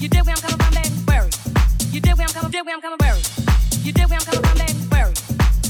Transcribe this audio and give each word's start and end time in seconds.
You 0.00 0.08
did 0.08 0.24
where 0.24 0.34
I'm 0.34 0.40
coming 0.40 0.56
from, 0.56 0.72
baby? 0.72 0.96
Worry. 1.06 1.30
You 1.92 2.00
where 2.16 2.26
I'm 2.26 2.32
coming, 2.32 2.50
I'm 2.72 2.80
coming, 2.80 2.96
worry. 3.04 3.20
You 3.84 3.92
did 3.92 4.08
where 4.08 4.18
I'm 4.18 4.24
coming 4.24 4.42
from, 4.42 4.56
baby? 4.56 4.88
Worry. 4.90 5.12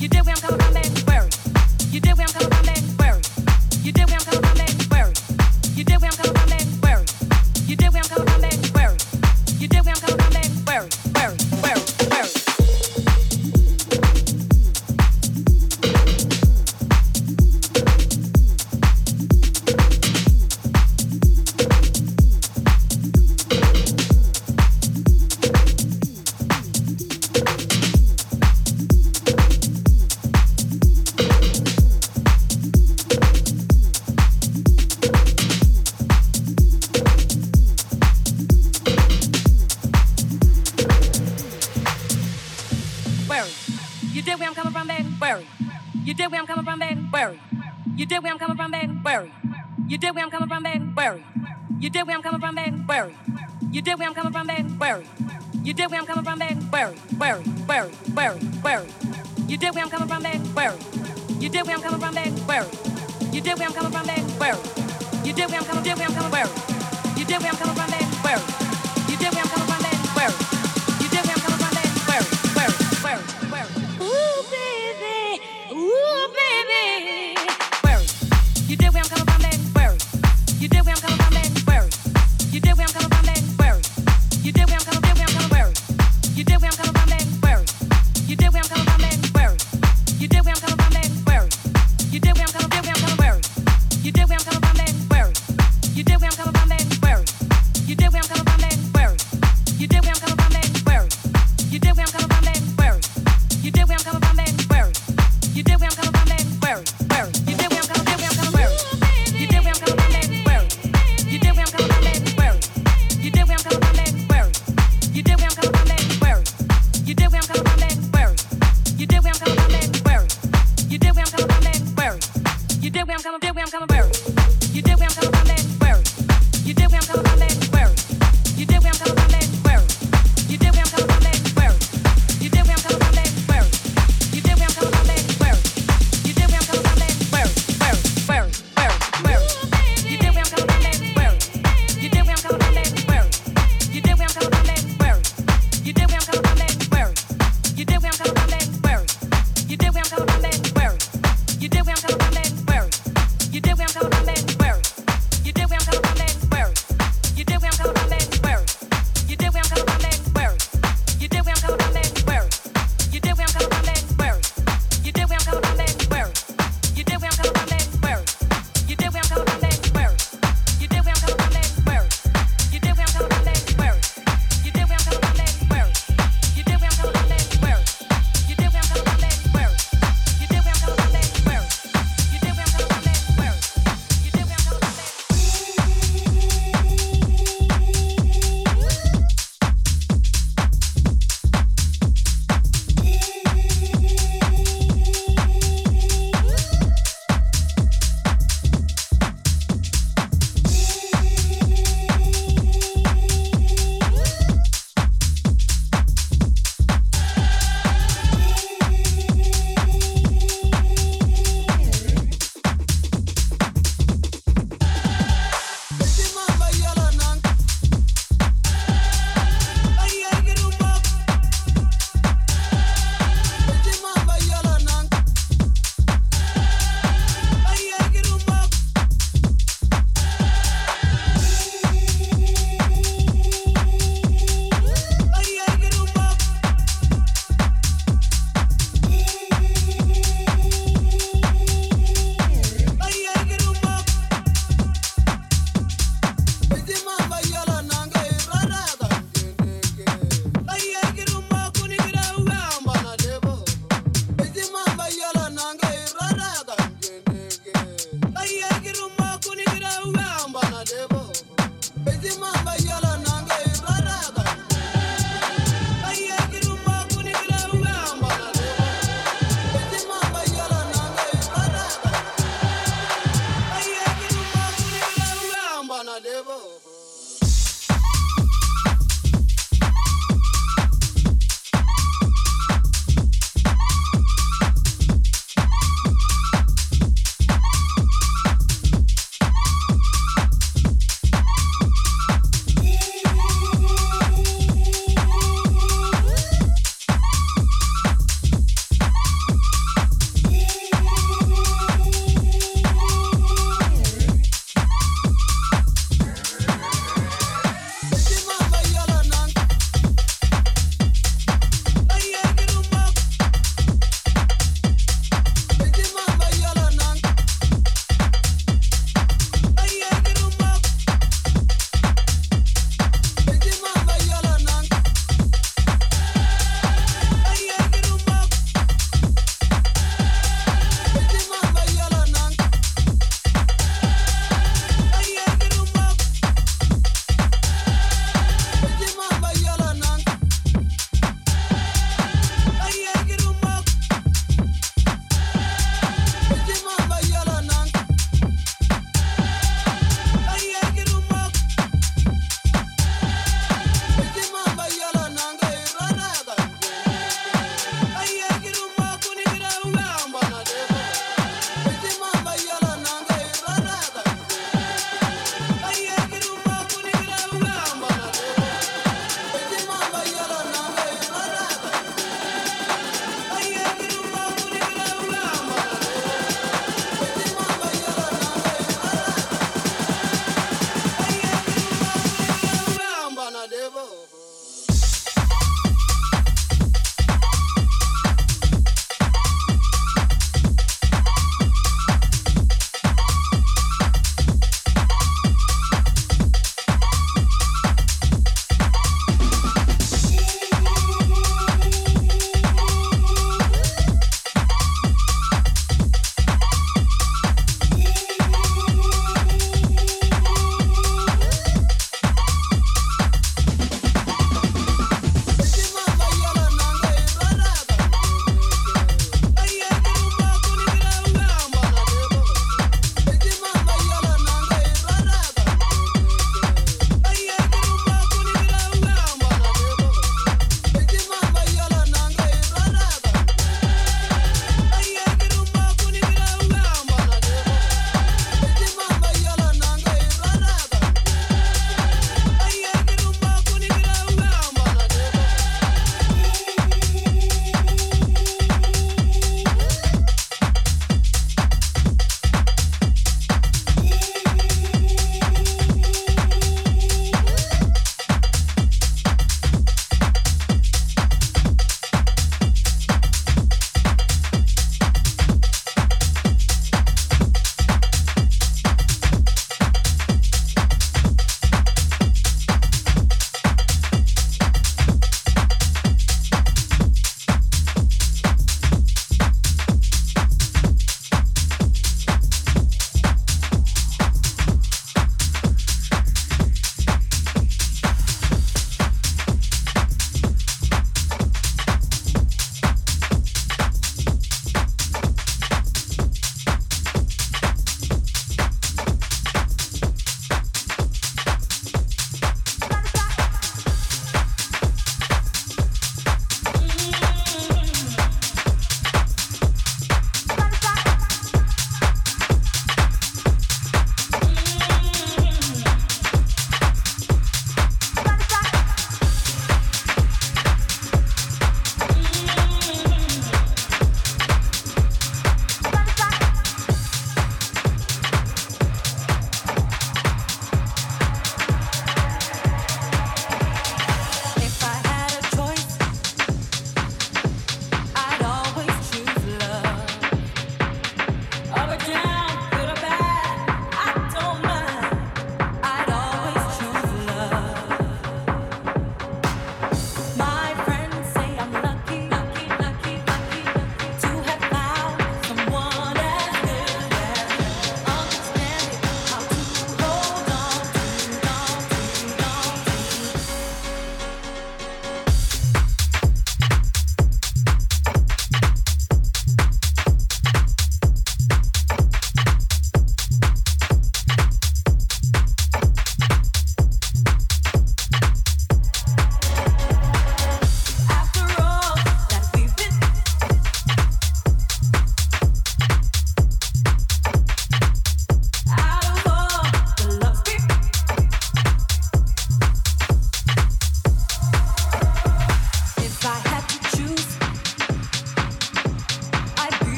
You 0.00 0.08
where 0.24 0.34
I'm 0.34 0.40
coming? 0.40 1.04
Worry. 1.04 1.28
You 1.92 2.00
did 2.00 2.16
I'm 2.24 2.32
coming? 2.32 2.96
Worry. 2.96 3.20
You 3.84 3.92
I'm 4.16 4.24
coming? 4.24 4.88
Worry. 4.88 5.12
You 5.76 5.84
I'm 6.08 6.16
coming? 6.16 6.80
Worry. 6.80 7.04
You 7.68 7.76
where 7.92 8.00
I'm 8.00 8.08
coming 8.08 8.26
from. 8.28 8.33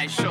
My 0.00 0.06
shore, 0.06 0.29